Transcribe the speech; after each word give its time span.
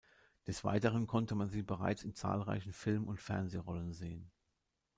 Des 0.47 0.63
Weiteren 0.63 1.05
konnte 1.05 1.35
man 1.35 1.51
sie 1.51 1.61
bereits 1.61 2.03
in 2.03 2.15
zahlreichen 2.15 2.73
Film- 2.73 3.07
und 3.07 3.21
Fernsehrollen 3.21 3.93
sehen. 3.93 4.31